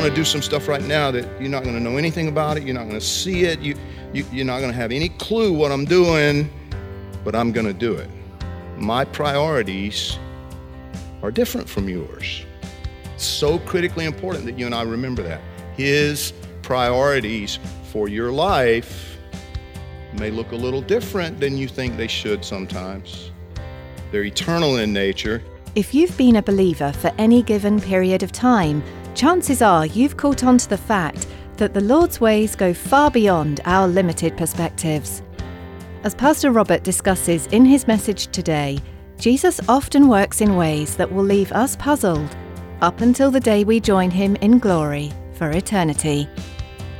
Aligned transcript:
Going 0.00 0.14
to 0.14 0.16
do 0.16 0.24
some 0.24 0.42
stuff 0.42 0.68
right 0.68 0.82
now 0.84 1.10
that 1.10 1.24
you're 1.40 1.50
not 1.50 1.64
going 1.64 1.74
to 1.74 1.80
know 1.80 1.96
anything 1.96 2.28
about 2.28 2.56
it. 2.56 2.62
You're 2.62 2.74
not 2.74 2.84
going 2.84 2.98
to 2.98 3.04
see 3.04 3.44
it. 3.44 3.60
You, 3.60 3.74
you, 4.12 4.24
you're 4.30 4.46
not 4.46 4.60
going 4.60 4.70
to 4.70 4.76
have 4.76 4.92
any 4.92 5.08
clue 5.08 5.52
what 5.52 5.72
I'm 5.72 5.84
doing, 5.84 6.50
but 7.24 7.34
I'm 7.34 7.52
going 7.52 7.66
to 7.66 7.72
do 7.72 7.94
it. 7.94 8.08
My 8.76 9.04
priorities 9.04 10.18
are 11.22 11.30
different 11.30 11.68
from 11.68 11.88
yours. 11.88 12.44
So 13.16 13.58
critically 13.58 14.04
important 14.04 14.44
that 14.44 14.58
you 14.58 14.66
and 14.66 14.74
I 14.74 14.82
remember 14.82 15.22
that. 15.24 15.40
His 15.76 16.32
priorities 16.62 17.58
for 17.92 18.08
your 18.08 18.30
life 18.30 19.18
may 20.12 20.30
look 20.30 20.52
a 20.52 20.56
little 20.56 20.80
different 20.80 21.40
than 21.40 21.58
you 21.58 21.66
think 21.66 21.96
they 21.96 22.06
should 22.06 22.44
sometimes. 22.44 23.32
They're 24.12 24.24
eternal 24.24 24.76
in 24.76 24.92
nature. 24.92 25.42
If 25.74 25.92
you've 25.92 26.16
been 26.16 26.36
a 26.36 26.42
believer 26.42 26.92
for 26.92 27.12
any 27.18 27.42
given 27.42 27.80
period 27.80 28.22
of 28.22 28.32
time, 28.32 28.82
chances 29.18 29.62
are 29.62 29.84
you've 29.84 30.16
caught 30.16 30.44
on 30.44 30.56
to 30.56 30.68
the 30.68 30.78
fact 30.78 31.26
that 31.56 31.74
the 31.74 31.80
Lord's 31.80 32.20
ways 32.20 32.54
go 32.54 32.72
far 32.72 33.10
beyond 33.10 33.60
our 33.64 33.88
limited 33.88 34.36
perspectives. 34.36 35.22
As 36.04 36.14
Pastor 36.14 36.52
Robert 36.52 36.84
discusses 36.84 37.48
in 37.48 37.64
his 37.64 37.88
message 37.88 38.28
today, 38.28 38.78
Jesus 39.18 39.60
often 39.68 40.06
works 40.06 40.40
in 40.40 40.54
ways 40.54 40.94
that 40.94 41.12
will 41.12 41.24
leave 41.24 41.50
us 41.50 41.74
puzzled 41.74 42.36
up 42.80 43.00
until 43.00 43.32
the 43.32 43.40
day 43.40 43.64
we 43.64 43.80
join 43.80 44.08
him 44.08 44.36
in 44.36 44.60
glory 44.60 45.10
for 45.32 45.50
eternity. 45.50 46.28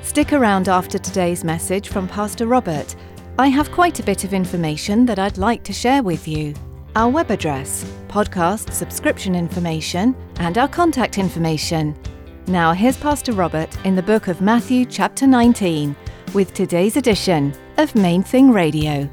Stick 0.03 0.33
around 0.33 0.69
after 0.69 0.99
today's 0.99 1.45
message 1.45 1.89
from 1.89 2.09
Pastor 2.09 2.49
Robert. 2.49 2.97
I 3.39 3.47
have 3.47 3.71
quite 3.71 4.01
a 4.01 4.03
bit 4.03 4.25
of 4.25 4.35
information 4.35 5.07
that 5.07 5.21
I'd 5.21 5.39
like 5.39 5.63
to 5.63 5.73
share 5.73 6.03
with 6.03 6.27
you. 6.27 6.53
Our 6.97 7.11
web 7.11 7.31
address, 7.31 7.85
podcast 8.09 8.73
subscription 8.73 9.37
information, 9.37 10.17
and 10.41 10.59
our 10.59 10.67
contact 10.67 11.17
information. 11.17 11.97
Now, 12.49 12.73
here's 12.73 12.97
Pastor 12.97 13.33
Robert 13.33 13.77
in 13.85 13.95
the 13.95 14.03
book 14.03 14.27
of 14.27 14.41
Matthew, 14.41 14.87
chapter 14.87 15.27
19, 15.27 15.95
with 16.33 16.55
today's 16.55 16.97
edition 16.97 17.53
of 17.77 17.95
Main 17.95 18.23
Thing 18.23 18.51
Radio. 18.51 19.07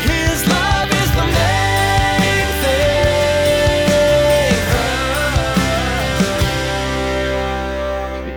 His 0.00 0.48
love 0.48 0.90
is 0.90 1.10
the 1.14 1.26
main 1.34 2.46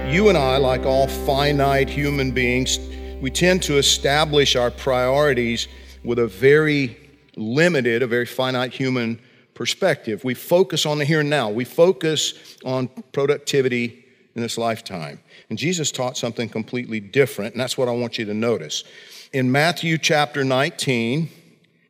thing. 0.04 0.14
You 0.14 0.28
and 0.28 0.38
I, 0.38 0.58
like 0.58 0.86
all 0.86 1.08
finite 1.08 1.90
human 1.90 2.32
beings, 2.32 2.80
we 3.22 3.32
tend 3.32 3.64
to 3.64 3.78
establish 3.78 4.58
our 4.58 4.72
priorities 4.72 5.70
with 6.04 6.20
a 6.20 6.28
very 6.28 6.98
limited, 7.36 8.04
a 8.04 8.08
very 8.08 8.26
finite 8.26 8.74
human 8.74 9.20
perspective. 9.54 10.24
We 10.24 10.34
focus 10.34 10.86
on 10.86 11.00
the 11.00 11.06
here 11.06 11.20
and 11.20 11.30
now. 11.30 11.50
We 11.50 11.66
focus 11.66 12.34
on 12.64 12.88
productivity 13.12 14.06
in 14.36 14.42
this 14.42 14.58
lifetime. 14.58 15.20
And 15.50 15.58
Jesus 15.58 15.92
taught 15.92 16.18
something 16.18 16.50
completely 16.50 17.00
different, 17.00 17.54
and 17.54 17.62
that's 17.62 17.78
what 17.78 17.88
I 17.88 17.92
want 17.92 18.18
you 18.18 18.26
to 18.26 18.34
notice. 18.34 18.84
In 19.34 19.52
Matthew 19.52 19.98
chapter 19.98 20.44
19, 20.44 21.30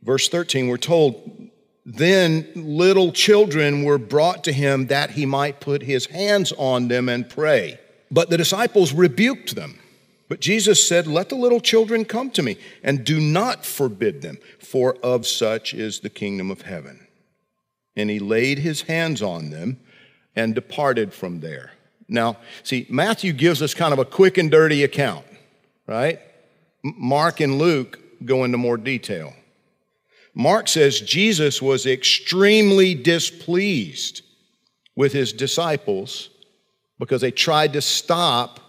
verse 0.01 0.29
13, 0.29 0.67
we're 0.67 0.77
told, 0.77 1.49
Then 1.85 2.47
little 2.55 3.11
children 3.11 3.83
were 3.83 3.97
brought 3.97 4.43
to 4.45 4.51
him 4.51 4.87
that 4.87 5.11
he 5.11 5.25
might 5.25 5.59
put 5.59 5.83
his 5.83 6.07
hands 6.07 6.51
on 6.57 6.87
them 6.87 7.07
and 7.07 7.29
pray. 7.29 7.79
But 8.11 8.29
the 8.29 8.37
disciples 8.37 8.93
rebuked 8.93 9.55
them. 9.55 9.79
But 10.29 10.39
Jesus 10.39 10.87
said, 10.87 11.07
Let 11.07 11.27
the 11.27 11.35
little 11.35 11.59
children 11.59 12.05
come 12.05 12.29
to 12.31 12.43
me, 12.43 12.57
and 12.83 13.03
do 13.03 13.19
not 13.19 13.65
forbid 13.65 14.21
them, 14.21 14.37
for 14.59 14.95
of 15.03 15.27
such 15.27 15.73
is 15.73 15.99
the 15.99 16.09
kingdom 16.09 16.51
of 16.51 16.61
heaven. 16.61 17.07
And 17.95 18.09
he 18.09 18.19
laid 18.19 18.59
his 18.59 18.83
hands 18.83 19.21
on 19.21 19.49
them 19.49 19.79
and 20.35 20.55
departed 20.55 21.13
from 21.13 21.41
there. 21.41 21.71
Now, 22.07 22.37
see, 22.63 22.85
Matthew 22.89 23.33
gives 23.33 23.61
us 23.61 23.73
kind 23.73 23.91
of 23.91 23.99
a 23.99 24.05
quick 24.05 24.37
and 24.37 24.49
dirty 24.49 24.83
account, 24.83 25.25
right? 25.87 26.19
Mark 26.83 27.39
and 27.39 27.57
Luke 27.57 27.99
go 28.23 28.43
into 28.43 28.57
more 28.57 28.77
detail. 28.77 29.33
Mark 30.35 30.67
says 30.67 31.01
Jesus 31.01 31.61
was 31.61 31.85
extremely 31.85 32.93
displeased 32.93 34.21
with 34.95 35.11
his 35.11 35.33
disciples 35.33 36.29
because 36.99 37.21
they 37.21 37.31
tried 37.31 37.73
to 37.73 37.81
stop 37.81 38.59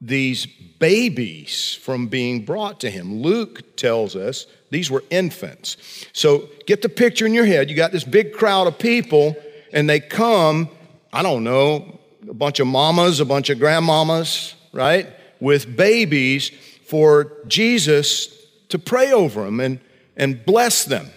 these 0.00 0.46
babies 0.46 1.74
from 1.74 2.06
being 2.06 2.44
brought 2.44 2.80
to 2.80 2.90
him. 2.90 3.20
Luke 3.20 3.76
tells 3.76 4.14
us 4.14 4.46
these 4.70 4.90
were 4.90 5.02
infants. 5.10 5.76
So 6.12 6.48
get 6.66 6.82
the 6.82 6.88
picture 6.88 7.26
in 7.26 7.34
your 7.34 7.46
head. 7.46 7.68
You 7.68 7.76
got 7.76 7.90
this 7.90 8.04
big 8.04 8.32
crowd 8.32 8.66
of 8.66 8.78
people, 8.78 9.36
and 9.72 9.88
they 9.88 9.98
come, 10.00 10.68
I 11.12 11.22
don't 11.22 11.42
know, 11.42 11.98
a 12.28 12.34
bunch 12.34 12.60
of 12.60 12.66
mamas, 12.66 13.20
a 13.20 13.24
bunch 13.24 13.50
of 13.50 13.58
grandmamas, 13.58 14.54
right, 14.72 15.08
with 15.40 15.76
babies 15.76 16.50
for 16.86 17.32
Jesus 17.46 18.28
to 18.68 18.78
pray 18.78 19.12
over 19.12 19.44
them 19.44 19.60
and, 19.60 19.80
and 20.16 20.44
bless 20.44 20.84
them. 20.84 21.10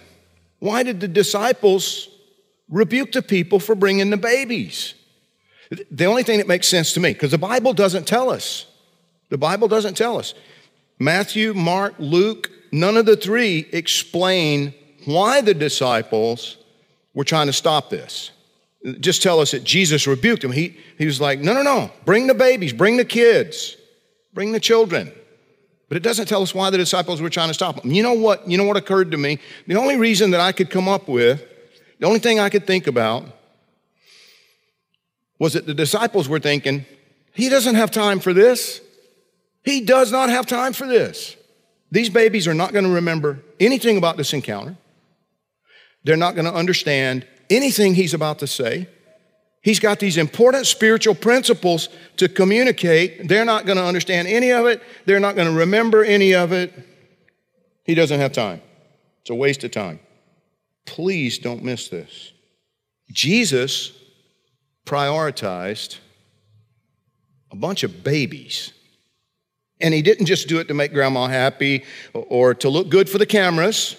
Why 0.58 0.82
did 0.82 1.00
the 1.00 1.08
disciples 1.08 2.08
rebuke 2.68 3.12
the 3.12 3.22
people 3.22 3.60
for 3.60 3.74
bringing 3.74 4.10
the 4.10 4.16
babies? 4.16 4.94
The 5.90 6.06
only 6.06 6.22
thing 6.22 6.38
that 6.38 6.48
makes 6.48 6.68
sense 6.68 6.92
to 6.94 7.00
me, 7.00 7.12
because 7.12 7.30
the 7.30 7.38
Bible 7.38 7.72
doesn't 7.72 8.06
tell 8.06 8.30
us. 8.30 8.66
The 9.32 9.38
Bible 9.38 9.66
doesn't 9.66 9.96
tell 9.96 10.18
us. 10.18 10.34
Matthew, 10.98 11.54
Mark, 11.54 11.94
Luke, 11.98 12.50
none 12.70 12.98
of 12.98 13.06
the 13.06 13.16
three 13.16 13.66
explain 13.72 14.74
why 15.06 15.40
the 15.40 15.54
disciples 15.54 16.58
were 17.14 17.24
trying 17.24 17.46
to 17.46 17.54
stop 17.54 17.88
this. 17.88 18.30
Just 19.00 19.22
tell 19.22 19.40
us 19.40 19.52
that 19.52 19.64
Jesus 19.64 20.06
rebuked 20.06 20.42
them. 20.42 20.52
He, 20.52 20.76
he 20.98 21.06
was 21.06 21.18
like, 21.18 21.40
no, 21.40 21.54
no, 21.54 21.62
no, 21.62 21.90
bring 22.04 22.26
the 22.26 22.34
babies, 22.34 22.74
bring 22.74 22.98
the 22.98 23.06
kids, 23.06 23.78
bring 24.34 24.52
the 24.52 24.60
children. 24.60 25.10
But 25.88 25.96
it 25.96 26.02
doesn't 26.02 26.26
tell 26.26 26.42
us 26.42 26.54
why 26.54 26.68
the 26.68 26.76
disciples 26.76 27.22
were 27.22 27.30
trying 27.30 27.48
to 27.48 27.54
stop 27.54 27.80
them. 27.80 27.90
You 27.90 28.02
know 28.02 28.12
what? 28.12 28.46
You 28.46 28.58
know 28.58 28.64
what 28.64 28.76
occurred 28.76 29.12
to 29.12 29.16
me? 29.16 29.38
The 29.66 29.76
only 29.76 29.96
reason 29.96 30.32
that 30.32 30.42
I 30.42 30.52
could 30.52 30.68
come 30.68 30.88
up 30.88 31.08
with, 31.08 31.42
the 32.00 32.06
only 32.06 32.18
thing 32.18 32.38
I 32.38 32.50
could 32.50 32.66
think 32.66 32.86
about 32.86 33.24
was 35.38 35.54
that 35.54 35.64
the 35.64 35.72
disciples 35.72 36.28
were 36.28 36.38
thinking, 36.38 36.84
he 37.32 37.48
doesn't 37.48 37.76
have 37.76 37.90
time 37.90 38.20
for 38.20 38.34
this. 38.34 38.82
He 39.64 39.80
does 39.80 40.10
not 40.10 40.28
have 40.28 40.46
time 40.46 40.72
for 40.72 40.86
this. 40.86 41.36
These 41.90 42.10
babies 42.10 42.48
are 42.48 42.54
not 42.54 42.72
going 42.72 42.84
to 42.84 42.90
remember 42.90 43.40
anything 43.60 43.96
about 43.96 44.16
this 44.16 44.32
encounter. 44.32 44.76
They're 46.04 46.16
not 46.16 46.34
going 46.34 46.46
to 46.46 46.54
understand 46.54 47.26
anything 47.48 47.94
he's 47.94 48.14
about 48.14 48.40
to 48.40 48.46
say. 48.46 48.88
He's 49.62 49.78
got 49.78 50.00
these 50.00 50.16
important 50.16 50.66
spiritual 50.66 51.14
principles 51.14 51.88
to 52.16 52.28
communicate. 52.28 53.28
They're 53.28 53.44
not 53.44 53.64
going 53.64 53.78
to 53.78 53.84
understand 53.84 54.26
any 54.26 54.50
of 54.50 54.66
it. 54.66 54.82
They're 55.06 55.20
not 55.20 55.36
going 55.36 55.46
to 55.46 55.56
remember 55.56 56.02
any 56.02 56.34
of 56.34 56.52
it. 56.52 56.72
He 57.84 57.94
doesn't 57.94 58.18
have 58.18 58.32
time. 58.32 58.60
It's 59.20 59.30
a 59.30 59.34
waste 59.34 59.62
of 59.62 59.70
time. 59.70 60.00
Please 60.84 61.38
don't 61.38 61.62
miss 61.62 61.88
this. 61.88 62.32
Jesus 63.12 63.92
prioritized 64.84 65.98
a 67.52 67.56
bunch 67.56 67.84
of 67.84 68.02
babies. 68.02 68.72
And 69.82 69.92
he 69.92 70.00
didn't 70.00 70.26
just 70.26 70.48
do 70.48 70.60
it 70.60 70.68
to 70.68 70.74
make 70.74 70.92
grandma 70.92 71.26
happy 71.26 71.84
or 72.14 72.54
to 72.54 72.68
look 72.68 72.88
good 72.88 73.10
for 73.10 73.18
the 73.18 73.26
cameras, 73.26 73.96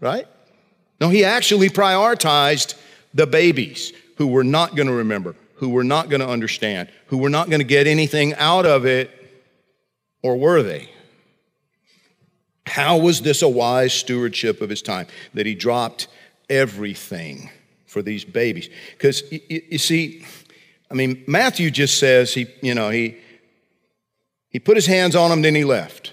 right? 0.00 0.26
No, 1.00 1.08
he 1.10 1.24
actually 1.24 1.68
prioritized 1.68 2.74
the 3.14 3.26
babies 3.26 3.92
who 4.16 4.26
were 4.26 4.44
not 4.44 4.76
going 4.76 4.88
to 4.88 4.94
remember, 4.94 5.34
who 5.54 5.70
were 5.70 5.84
not 5.84 6.08
going 6.08 6.20
to 6.20 6.28
understand, 6.28 6.90
who 7.06 7.18
were 7.18 7.30
not 7.30 7.48
going 7.48 7.60
to 7.60 7.66
get 7.66 7.86
anything 7.86 8.34
out 8.34 8.66
of 8.66 8.86
it, 8.86 9.10
or 10.22 10.36
were 10.36 10.62
they? 10.62 10.90
How 12.66 12.98
was 12.98 13.22
this 13.22 13.42
a 13.42 13.48
wise 13.48 13.92
stewardship 13.92 14.60
of 14.60 14.70
his 14.70 14.82
time 14.82 15.06
that 15.34 15.46
he 15.46 15.54
dropped 15.54 16.08
everything 16.48 17.50
for 17.86 18.02
these 18.02 18.24
babies? 18.24 18.68
Because 18.92 19.22
you, 19.48 19.78
see, 19.78 20.24
I 20.90 20.94
mean, 20.94 21.24
Matthew 21.26 21.70
just 21.70 21.98
says 21.98 22.32
he, 22.32 22.46
you 22.60 22.74
know, 22.74 22.90
he 22.90 23.16
he 24.50 24.58
put 24.58 24.76
his 24.76 24.86
hands 24.86 25.16
on 25.16 25.30
them, 25.30 25.42
then 25.42 25.54
he 25.54 25.64
left. 25.64 26.12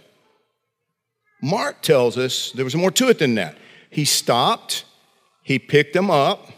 Mark 1.42 1.81
tells 1.81 2.18
us 2.18 2.51
there 2.51 2.66
was 2.66 2.75
more 2.75 2.92
to 2.92 3.10
it 3.10 3.19
than 3.19 3.36
that. 3.36 3.57
He 3.89 4.06
stopped, 4.06 4.86
he 5.44 5.60
picked 5.60 5.94
them 5.94 6.10
up, 6.10 6.51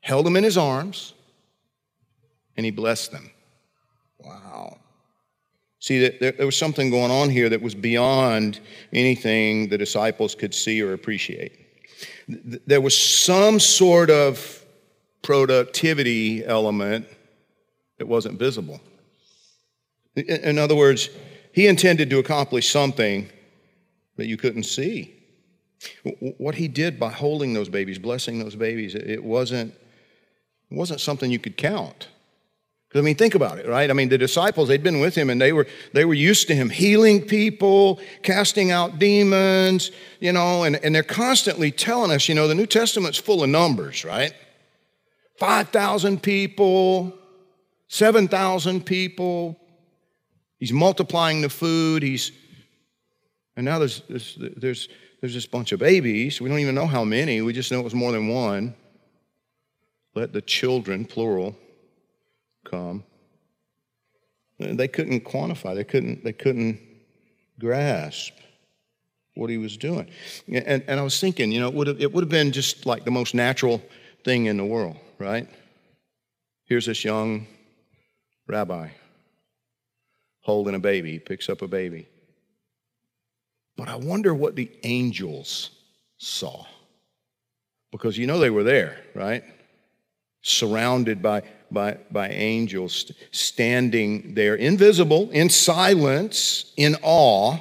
held 0.00 0.26
them 0.26 0.36
in 0.36 0.44
his 0.44 0.56
arms, 0.56 1.14
and 2.56 2.64
he 2.64 2.70
blessed 2.70 3.12
them. 3.12 3.30
Wow. 4.18 4.78
See, 5.80 6.08
there 6.08 6.46
was 6.46 6.56
something 6.56 6.90
going 6.90 7.10
on 7.10 7.28
here 7.28 7.48
that 7.48 7.60
was 7.60 7.74
beyond 7.74 8.60
anything 8.92 9.68
the 9.68 9.78
disciples 9.78 10.34
could 10.34 10.54
see 10.54 10.80
or 10.80 10.92
appreciate. 10.92 11.58
There 12.28 12.80
was 12.80 12.98
some 12.98 13.58
sort 13.58 14.10
of 14.10 14.64
productivity 15.22 16.44
element 16.44 17.08
that 17.98 18.06
wasn't 18.06 18.38
visible. 18.38 18.80
In 20.16 20.58
other 20.58 20.74
words, 20.74 21.08
he 21.52 21.66
intended 21.66 22.10
to 22.10 22.18
accomplish 22.18 22.70
something 22.70 23.30
that 24.16 24.26
you 24.26 24.36
couldn't 24.36 24.64
see. 24.64 25.14
What 26.38 26.54
he 26.54 26.68
did 26.68 27.00
by 27.00 27.10
holding 27.10 27.54
those 27.54 27.68
babies, 27.68 27.98
blessing 27.98 28.38
those 28.38 28.54
babies, 28.54 28.94
it 28.94 29.22
wasn't, 29.22 29.74
it 30.70 30.76
wasn't 30.76 31.00
something 31.00 31.30
you 31.30 31.38
could 31.38 31.56
count. 31.56 32.08
I 32.94 33.00
mean, 33.00 33.16
think 33.16 33.34
about 33.34 33.58
it, 33.58 33.66
right? 33.66 33.88
I 33.88 33.94
mean, 33.94 34.10
the 34.10 34.18
disciples, 34.18 34.68
they'd 34.68 34.82
been 34.82 35.00
with 35.00 35.14
him 35.14 35.30
and 35.30 35.40
they 35.40 35.52
were, 35.52 35.66
they 35.94 36.04
were 36.04 36.14
used 36.14 36.46
to 36.48 36.54
him 36.54 36.68
healing 36.68 37.22
people, 37.22 38.00
casting 38.22 38.70
out 38.70 38.98
demons, 38.98 39.90
you 40.20 40.32
know, 40.32 40.64
and, 40.64 40.76
and 40.76 40.94
they're 40.94 41.02
constantly 41.02 41.70
telling 41.70 42.10
us, 42.10 42.28
you 42.28 42.34
know, 42.34 42.46
the 42.46 42.54
New 42.54 42.66
Testament's 42.66 43.16
full 43.16 43.42
of 43.42 43.48
numbers, 43.48 44.04
right? 44.04 44.34
5,000 45.38 46.22
people, 46.22 47.16
7,000 47.88 48.84
people. 48.84 49.58
He's 50.62 50.72
multiplying 50.72 51.40
the 51.40 51.48
food. 51.48 52.04
He's, 52.04 52.30
and 53.56 53.64
now 53.64 53.80
there's, 53.80 54.02
there's, 54.08 54.38
there's, 54.38 54.88
there's 55.20 55.34
this 55.34 55.44
bunch 55.44 55.72
of 55.72 55.80
babies. 55.80 56.40
We 56.40 56.48
don't 56.48 56.60
even 56.60 56.76
know 56.76 56.86
how 56.86 57.02
many. 57.02 57.42
We 57.42 57.52
just 57.52 57.72
know 57.72 57.80
it 57.80 57.82
was 57.82 57.96
more 57.96 58.12
than 58.12 58.28
one. 58.28 58.76
Let 60.14 60.32
the 60.32 60.40
children, 60.40 61.04
plural, 61.04 61.56
come. 62.64 63.02
They 64.60 64.86
couldn't 64.86 65.24
quantify, 65.24 65.74
they 65.74 65.82
couldn't, 65.82 66.22
they 66.22 66.32
couldn't 66.32 66.78
grasp 67.58 68.34
what 69.34 69.50
he 69.50 69.58
was 69.58 69.76
doing. 69.76 70.10
And, 70.46 70.84
and 70.86 71.00
I 71.00 71.02
was 71.02 71.18
thinking, 71.18 71.50
you 71.50 71.58
know, 71.58 71.66
it 71.66 71.74
would, 71.74 71.88
have, 71.88 72.00
it 72.00 72.12
would 72.12 72.22
have 72.22 72.30
been 72.30 72.52
just 72.52 72.86
like 72.86 73.04
the 73.04 73.10
most 73.10 73.34
natural 73.34 73.82
thing 74.24 74.46
in 74.46 74.58
the 74.58 74.64
world, 74.64 74.96
right? 75.18 75.48
Here's 76.66 76.86
this 76.86 77.04
young 77.04 77.48
rabbi 78.46 78.90
holding 80.42 80.74
a 80.74 80.78
baby, 80.78 81.18
picks 81.18 81.48
up 81.48 81.62
a 81.62 81.68
baby. 81.68 82.08
But 83.76 83.88
I 83.88 83.96
wonder 83.96 84.34
what 84.34 84.54
the 84.54 84.70
angels 84.84 85.70
saw. 86.18 86.66
Because 87.90 88.16
you 88.16 88.26
know 88.26 88.38
they 88.38 88.50
were 88.50 88.62
there, 88.62 88.98
right? 89.14 89.42
Surrounded 90.42 91.22
by 91.22 91.42
by, 91.72 91.98
by 92.10 92.28
angels 92.28 93.10
standing 93.30 94.34
there, 94.34 94.54
invisible, 94.54 95.30
in 95.30 95.48
silence, 95.48 96.72
in 96.76 96.96
awe, 97.02 97.58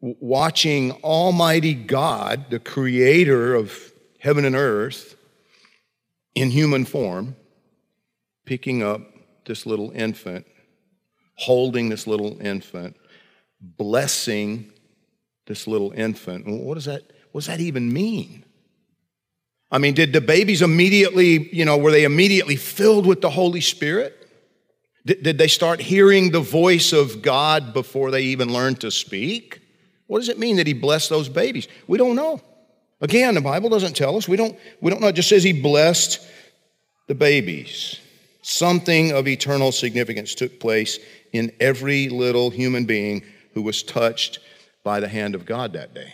watching 0.00 0.92
Almighty 1.02 1.74
God, 1.74 2.46
the 2.50 2.58
creator 2.58 3.54
of 3.54 3.92
heaven 4.18 4.44
and 4.44 4.56
earth, 4.56 5.16
in 6.34 6.50
human 6.50 6.84
form, 6.84 7.36
picking 8.44 8.82
up 8.82 9.00
this 9.46 9.64
little 9.66 9.90
infant, 9.92 10.46
holding 11.36 11.88
this 11.88 12.06
little 12.06 12.40
infant, 12.40 12.96
blessing 13.60 14.72
this 15.46 15.66
little 15.66 15.92
infant. 15.92 16.46
What 16.46 16.74
does 16.74 16.86
that, 16.86 17.02
what 17.32 17.42
does 17.42 17.46
that 17.46 17.60
even 17.60 17.92
mean? 17.92 18.44
I 19.70 19.78
mean, 19.78 19.94
did 19.94 20.12
the 20.12 20.20
babies 20.20 20.62
immediately, 20.62 21.52
you 21.54 21.64
know, 21.64 21.76
were 21.76 21.90
they 21.90 22.04
immediately 22.04 22.56
filled 22.56 23.06
with 23.06 23.20
the 23.20 23.30
Holy 23.30 23.60
Spirit? 23.60 24.28
Did, 25.04 25.22
did 25.22 25.38
they 25.38 25.48
start 25.48 25.80
hearing 25.80 26.30
the 26.30 26.40
voice 26.40 26.92
of 26.92 27.22
God 27.22 27.72
before 27.72 28.10
they 28.10 28.22
even 28.22 28.52
learned 28.52 28.80
to 28.80 28.90
speak? 28.90 29.60
What 30.06 30.18
does 30.20 30.28
it 30.28 30.38
mean 30.38 30.56
that 30.56 30.66
he 30.66 30.72
blessed 30.72 31.10
those 31.10 31.28
babies? 31.28 31.68
We 31.86 31.98
don't 31.98 32.16
know. 32.16 32.40
Again, 33.00 33.34
the 33.34 33.40
Bible 33.40 33.68
doesn't 33.68 33.94
tell 33.94 34.16
us. 34.16 34.28
We 34.28 34.36
don't, 34.36 34.56
we 34.80 34.90
don't 34.90 35.00
know. 35.00 35.08
It 35.08 35.14
just 35.14 35.28
says 35.28 35.42
he 35.42 35.52
blessed 35.52 36.26
the 37.08 37.14
babies. 37.14 38.00
Something 38.42 39.12
of 39.12 39.26
eternal 39.26 39.72
significance 39.72 40.34
took 40.34 40.60
place 40.60 40.98
in 41.36 41.52
every 41.60 42.08
little 42.08 42.50
human 42.50 42.84
being 42.84 43.22
who 43.54 43.62
was 43.62 43.82
touched 43.82 44.38
by 44.84 45.00
the 45.00 45.08
hand 45.08 45.34
of 45.34 45.46
God 45.46 45.72
that 45.72 45.94
day. 45.94 46.12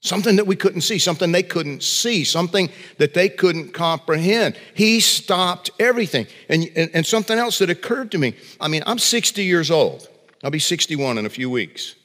Something 0.00 0.36
that 0.36 0.46
we 0.46 0.56
couldn't 0.56 0.82
see, 0.82 0.98
something 0.98 1.32
they 1.32 1.42
couldn't 1.42 1.82
see, 1.82 2.22
something 2.22 2.70
that 2.98 3.14
they 3.14 3.28
couldn't 3.28 3.72
comprehend. 3.72 4.56
He 4.74 5.00
stopped 5.00 5.70
everything. 5.80 6.26
And, 6.48 6.70
and, 6.76 6.90
and, 6.94 7.04
something 7.04 7.36
else 7.36 7.58
that 7.58 7.70
occurred 7.70 8.12
to 8.12 8.18
me 8.18 8.34
I 8.60 8.68
mean, 8.68 8.82
I'm 8.86 8.98
60 8.98 9.42
years 9.42 9.70
old. 9.70 10.08
I'll 10.44 10.50
be 10.50 10.58
61 10.58 11.18
in 11.18 11.26
a 11.26 11.30
few 11.30 11.50
weeks. 11.50 11.96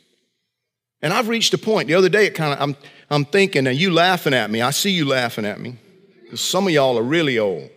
And 1.01 1.13
I've 1.13 1.27
reached 1.27 1.53
a 1.53 1.57
point. 1.57 1.87
The 1.87 1.93
other 1.95 2.09
day, 2.09 2.25
it 2.25 2.35
kind 2.35 2.53
of, 2.53 2.61
I'm, 2.61 2.75
I'm 3.09 3.25
thinking, 3.25 3.67
and 3.67 3.77
you 3.77 3.91
laughing 3.91 4.33
at 4.33 4.49
me. 4.49 4.61
I 4.61 4.71
see 4.71 4.91
you 4.91 5.05
laughing 5.05 5.45
at 5.45 5.59
me. 5.59 5.75
Some 6.35 6.67
of 6.67 6.73
y'all 6.73 6.97
are 6.97 7.03
really 7.03 7.37
old. 7.37 7.69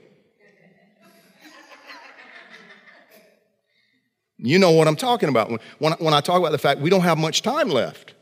You 4.47 4.59
know 4.59 4.73
what 4.73 4.87
I'm 4.87 4.97
talking 4.97 5.31
about 5.31 5.49
when, 5.49 5.59
when, 5.79 5.93
when 5.95 6.15
I 6.15 6.21
talk 6.21 6.39
about 6.39 6.53
the 6.53 6.59
fact 6.59 6.81
we 6.81 6.91
don't 6.91 7.01
have 7.01 7.17
much 7.17 7.41
time 7.41 7.71
left, 7.71 8.13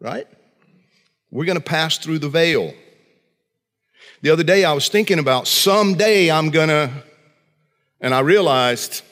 right? 0.00 0.26
We're 1.30 1.44
going 1.44 1.58
to 1.58 1.64
pass 1.64 1.98
through 1.98 2.20
the 2.20 2.28
veil. 2.30 2.72
The 4.22 4.30
other 4.30 4.42
day 4.42 4.64
I 4.64 4.72
was 4.72 4.88
thinking 4.88 5.18
about 5.18 5.46
someday 5.46 6.30
I'm 6.30 6.48
going 6.48 6.70
to, 6.70 6.90
and 8.00 8.14
I 8.14 8.20
realized, 8.20 9.02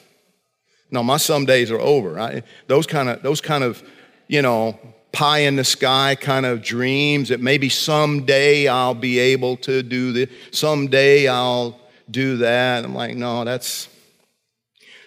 no, 0.89 1.03
my 1.03 1.17
some 1.17 1.45
days 1.45 1.69
are 1.69 1.79
over. 1.79 2.19
I, 2.19 2.41
those 2.65 2.87
kind 2.87 3.09
of, 3.09 3.21
those 3.21 3.39
kind 3.39 3.63
of, 3.63 3.83
you 4.27 4.41
know, 4.41 4.79
pie 5.11 5.39
in 5.39 5.55
the 5.55 5.63
sky 5.63 6.15
kind 6.19 6.47
of 6.47 6.63
dreams 6.63 7.29
that 7.29 7.39
maybe 7.39 7.69
someday 7.69 8.67
I'll 8.67 8.95
be 8.95 9.19
able 9.19 9.57
to 9.57 9.83
do 9.83 10.11
this, 10.11 10.29
someday 10.51 11.27
I'll 11.27 11.79
do 12.09 12.37
that. 12.37 12.83
I'm 12.83 12.95
like, 12.95 13.15
no, 13.15 13.43
that's, 13.43 13.89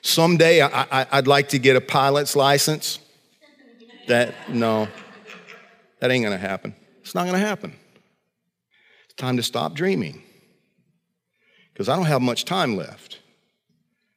someday 0.02 0.60
I, 0.62 1.06
would 1.14 1.26
like 1.26 1.50
to 1.50 1.58
get 1.58 1.76
a 1.76 1.80
pilot's 1.80 2.36
license. 2.36 2.98
That, 4.06 4.34
no, 4.48 4.88
that 6.00 6.10
ain't 6.10 6.24
gonna 6.24 6.38
happen. 6.38 6.74
It's 7.02 7.14
not 7.14 7.24
to 7.26 7.38
happen. 7.38 7.74
It's 9.04 9.14
time 9.14 9.36
to 9.36 9.42
stop 9.42 9.74
dreaming 9.74 10.22
because 11.72 11.88
I 11.88 11.96
don't 11.96 12.06
have 12.06 12.22
much 12.22 12.44
time 12.44 12.76
left. 12.76 13.18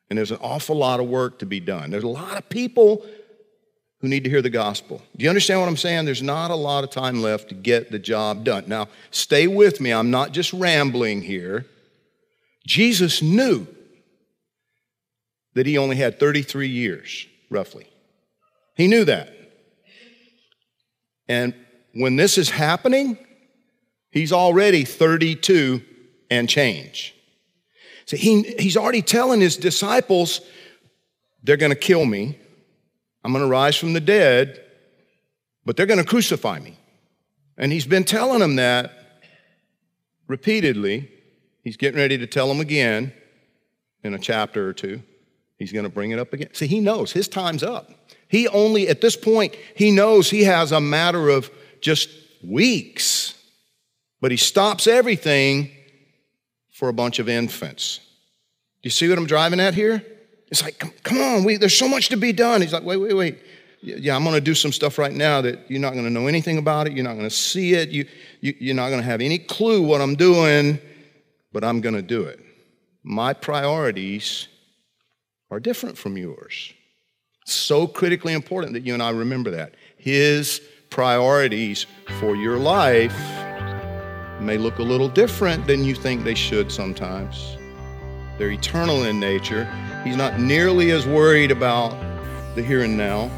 And 0.10 0.18
there's 0.18 0.32
an 0.32 0.40
awful 0.42 0.76
lot 0.76 1.00
of 1.00 1.08
work 1.08 1.40
to 1.40 1.46
be 1.46 1.62
done. 1.62 1.90
There's 1.90 2.04
a 2.04 2.08
lot 2.08 2.38
of 2.38 2.50
people 2.50 3.06
who 4.02 4.08
need 4.08 4.24
to 4.26 4.30
hear 4.30 4.42
the 4.42 4.50
gospel. 4.50 5.02
Do 5.16 5.24
you 5.24 5.30
understand 5.30 5.62
what 5.62 5.70
I'm 5.70 5.78
saying? 5.78 6.06
There's 6.06 6.24
not 6.24 6.52
a 6.52 6.56
lot 6.56 6.84
of 6.84 6.90
time 6.90 7.22
left 7.22 7.50
to 7.50 7.56
get 7.56 7.92
the 7.92 8.00
job 8.00 8.44
done. 8.44 8.66
Now, 8.68 8.88
stay 9.12 9.48
with 9.48 9.80
me. 9.80 9.94
I'm 9.94 10.12
not 10.12 10.32
just 10.32 10.52
rambling 10.54 11.22
here. 11.22 11.66
Jesus 12.66 13.22
knew 13.22 13.68
that 15.54 15.66
he 15.66 15.78
only 15.78 15.96
had 15.96 16.20
33 16.20 16.68
years, 16.68 17.28
roughly. 17.50 17.88
He 18.76 18.88
knew 18.88 19.06
that. 19.06 19.34
And 21.28 21.54
when 21.94 22.16
this 22.16 22.38
is 22.38 22.50
happening, 22.50 23.18
he's 24.12 24.32
already 24.32 24.86
32 24.86 25.82
and 26.30 26.50
change. 26.50 27.14
So 28.06 28.18
he, 28.18 28.44
he's 28.60 28.78
already 28.78 29.02
telling 29.02 29.42
his 29.42 29.58
disciples, 29.58 30.42
they're 31.44 31.58
going 31.58 31.72
to 31.72 31.78
kill 31.78 32.06
me. 32.06 32.38
I'm 33.24 33.32
going 33.32 33.44
to 33.44 33.50
rise 33.50 33.78
from 33.78 33.94
the 33.94 34.00
dead, 34.00 34.64
but 35.66 35.78
they're 35.78 35.86
going 35.86 36.00
to 36.00 36.06
crucify 36.06 36.60
me. 36.60 36.78
And 37.58 37.72
he's 37.72 37.86
been 37.86 38.04
telling 38.04 38.40
them 38.40 38.56
that 38.56 38.92
repeatedly. 40.28 41.12
He's 41.64 41.78
getting 41.78 42.00
ready 42.00 42.18
to 42.18 42.28
tell 42.28 42.48
them 42.48 42.60
again 42.60 43.14
in 44.04 44.14
a 44.14 44.20
chapter 44.20 44.68
or 44.68 44.74
two. 44.74 45.04
He's 45.62 45.72
going 45.72 45.84
to 45.84 45.92
bring 45.92 46.10
it 46.10 46.18
up 46.18 46.34
again. 46.34 46.50
See, 46.54 46.66
he 46.66 46.80
knows 46.80 47.12
his 47.12 47.28
time's 47.28 47.62
up. 47.62 47.92
He 48.28 48.48
only, 48.48 48.88
at 48.88 49.00
this 49.00 49.16
point, 49.16 49.56
he 49.76 49.92
knows 49.92 50.28
he 50.28 50.46
has 50.46 50.72
a 50.72 50.82
matter 50.82 51.30
of 51.30 51.52
just 51.82 52.10
weeks. 52.44 53.36
But 54.22 54.32
he 54.32 54.38
stops 54.38 54.88
everything 54.88 55.70
for 56.72 56.90
a 56.90 56.94
bunch 56.94 57.20
of 57.20 57.30
infants. 57.30 58.00
Do 58.82 58.88
you 58.88 58.90
see 58.90 59.08
what 59.08 59.20
I'm 59.20 59.28
driving 59.28 59.60
at 59.60 59.76
here? 59.76 60.04
It's 60.48 60.64
like, 60.64 60.80
come, 60.80 60.94
come 61.04 61.22
on, 61.22 61.44
we, 61.44 61.58
there's 61.58 61.78
so 61.78 61.88
much 61.88 62.10
to 62.10 62.18
be 62.18 62.34
done. 62.34 62.64
He's 62.64 62.74
like, 62.74 62.84
wait, 62.84 62.98
wait, 62.98 63.14
wait. 63.14 63.38
yeah, 63.84 64.16
I'm 64.16 64.24
going 64.24 64.34
to 64.34 64.42
do 64.42 64.56
some 64.56 64.72
stuff 64.72 64.98
right 64.98 65.14
now 65.14 65.42
that 65.42 65.70
you're 65.70 65.80
not 65.80 65.94
going 65.94 66.06
to 66.06 66.10
know 66.10 66.26
anything 66.26 66.58
about 66.58 66.88
it. 66.88 66.94
You're 66.94 67.04
not 67.04 67.18
going 67.18 67.30
to 67.30 67.36
see 67.36 67.76
it. 67.76 67.90
You, 67.90 68.08
you, 68.40 68.56
you're 68.60 68.76
not 68.76 68.90
going 68.90 69.02
to 69.02 69.08
have 69.08 69.22
any 69.22 69.38
clue 69.38 69.84
what 69.84 70.02
I'm 70.02 70.16
doing, 70.16 70.80
but 71.54 71.64
I'm 71.64 71.82
going 71.82 71.94
to 71.94 72.02
do 72.02 72.24
it. 72.24 72.40
My 73.04 73.34
priorities 73.34 74.48
are 75.52 75.60
different 75.60 75.98
from 75.98 76.18
yours. 76.18 76.74
So 77.46 77.86
critically 77.86 78.34
important 78.34 78.74
that 78.74 78.84
you 78.84 78.94
and 78.94 79.04
I 79.04 79.10
remember 79.10 79.52
that. 79.52 79.76
His 79.98 80.62
priorities 80.90 81.86
for 82.20 82.36
your 82.36 82.58
life 82.58 83.16
may 84.40 84.58
look 84.58 84.80
a 84.80 84.84
little 84.84 85.10
different 85.10 85.68
than 85.68 85.84
you 85.84 85.94
think 85.94 86.24
they 86.24 86.36
should 86.36 86.72
sometimes. 86.72 87.58
They're 88.38 88.52
eternal 88.52 89.04
in 89.04 89.20
nature. 89.20 89.66
He's 90.04 90.16
not 90.16 90.40
nearly 90.40 90.92
as 90.92 91.06
worried 91.06 91.52
about 91.52 91.92
the 92.56 92.64
here 92.64 92.82
and 92.82 92.98
now. 92.98 93.30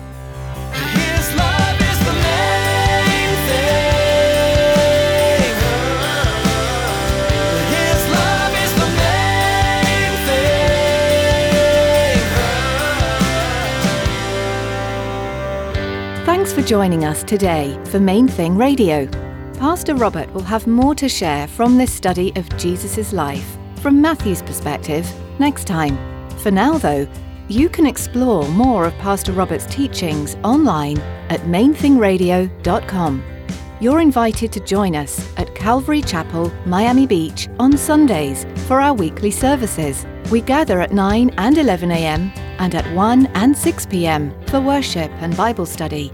Joining 16.65 17.03
us 17.03 17.23
today 17.23 17.77
for 17.85 17.99
Main 17.99 18.25
Thing 18.27 18.55
Radio. 18.55 19.05
Pastor 19.57 19.95
Robert 19.95 20.31
will 20.33 20.43
have 20.43 20.65
more 20.65 20.95
to 20.95 21.09
share 21.09 21.45
from 21.47 21.77
this 21.77 21.91
study 21.91 22.31
of 22.37 22.57
Jesus' 22.57 23.11
life 23.11 23.57
from 23.81 24.01
Matthew's 24.01 24.41
perspective 24.41 25.05
next 25.39 25.67
time. 25.67 25.97
For 26.37 26.51
now, 26.51 26.77
though, 26.77 27.05
you 27.49 27.67
can 27.67 27.85
explore 27.85 28.47
more 28.47 28.85
of 28.85 28.93
Pastor 28.99 29.33
Robert's 29.33 29.65
teachings 29.65 30.35
online 30.43 30.99
at 31.29 31.41
mainthingradio.com. 31.41 33.23
You're 33.81 33.99
invited 33.99 34.53
to 34.53 34.59
join 34.61 34.95
us 34.95 35.29
at 35.35 35.53
Calvary 35.55 36.01
Chapel, 36.01 36.49
Miami 36.65 37.05
Beach 37.05 37.49
on 37.59 37.77
Sundays 37.77 38.45
for 38.67 38.79
our 38.79 38.93
weekly 38.93 39.31
services. 39.31 40.05
We 40.31 40.39
gather 40.39 40.79
at 40.79 40.93
9 40.93 41.31
and 41.37 41.57
11 41.57 41.91
a.m. 41.91 42.31
and 42.59 42.73
at 42.73 42.89
1 42.95 43.25
and 43.27 43.57
6 43.57 43.85
p.m. 43.87 44.33
for 44.47 44.61
worship 44.61 45.11
and 45.19 45.35
Bible 45.35 45.65
study. 45.65 46.13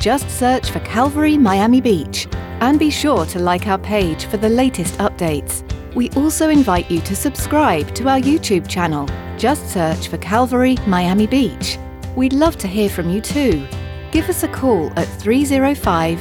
Just 0.00 0.30
search 0.30 0.70
for 0.70 0.78
Calvary 0.80 1.36
Miami 1.36 1.80
Beach 1.80 2.28
and 2.60 2.78
be 2.78 2.88
sure 2.88 3.26
to 3.26 3.40
like 3.40 3.66
our 3.66 3.78
page 3.78 4.26
for 4.26 4.36
the 4.36 4.48
latest 4.48 4.94
updates. 4.98 5.64
We 5.94 6.08
also 6.10 6.50
invite 6.50 6.88
you 6.88 7.00
to 7.00 7.16
subscribe 7.16 7.92
to 7.96 8.08
our 8.08 8.20
YouTube 8.20 8.68
channel. 8.68 9.08
Just 9.36 9.68
search 9.68 10.06
for 10.06 10.18
Calvary 10.18 10.76
Miami 10.86 11.26
Beach. 11.26 11.78
We'd 12.14 12.32
love 12.32 12.56
to 12.58 12.68
hear 12.68 12.88
from 12.88 13.10
you 13.10 13.20
too. 13.20 13.66
Give 14.12 14.28
us 14.28 14.44
a 14.44 14.48
call 14.48 14.92
at 14.96 15.08
305 15.20 16.20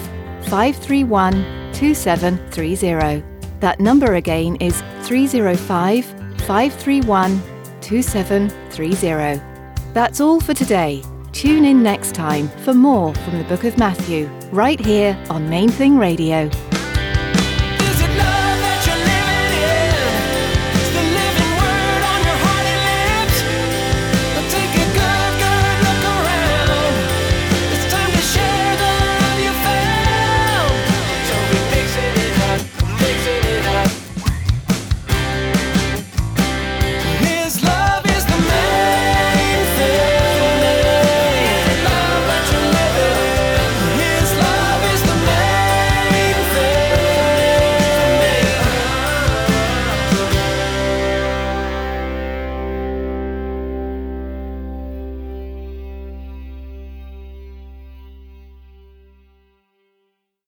531 0.49 1.33
2730. 1.73 3.23
That 3.59 3.79
number 3.79 4.15
again 4.15 4.55
is 4.55 4.81
305 5.03 6.05
531 6.05 7.41
2730. 7.81 9.41
That's 9.93 10.19
all 10.19 10.39
for 10.39 10.55
today. 10.55 11.03
Tune 11.37 11.65
in 11.65 11.83
next 11.83 12.15
time 12.15 12.47
for 12.65 12.73
more 12.73 13.13
from 13.13 13.37
the 13.37 13.43
book 13.43 13.63
of 13.63 13.77
Matthew, 13.77 14.25
right 14.51 14.83
here 14.83 15.15
on 15.29 15.47
Main 15.47 15.69
Thing 15.69 15.95
Radio. 15.95 16.49